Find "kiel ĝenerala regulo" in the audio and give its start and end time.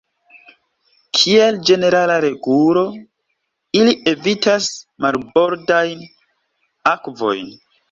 1.17-2.83